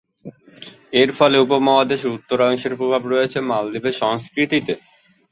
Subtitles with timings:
[0.93, 4.73] এর ফলে উপমহাদেশের উত্তরাংশের প্রভাব রয়েছে মালদ্বীপের সংস্কৃতিতে।